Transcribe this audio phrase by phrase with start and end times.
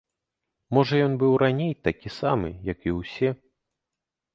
[0.77, 3.29] Можа ён быў раней такі самы, як і ўсе?